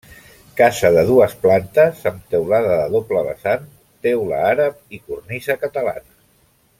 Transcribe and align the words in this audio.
Casa 0.59 0.89
de 0.95 1.01
dues 1.09 1.35
plantes, 1.43 2.01
amb 2.13 2.23
teulada 2.35 2.71
de 2.81 2.87
doble 2.95 3.23
vessant, 3.29 3.69
teula 4.07 4.41
àrab 4.55 4.97
i 4.99 5.03
cornisa 5.11 5.59
catalana. 5.67 6.07